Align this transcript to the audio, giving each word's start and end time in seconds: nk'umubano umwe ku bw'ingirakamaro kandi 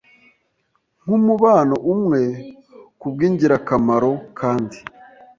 nk'umubano 1.03 1.75
umwe 1.93 2.21
ku 2.99 3.05
bw'ingirakamaro 3.13 4.11
kandi 4.39 4.77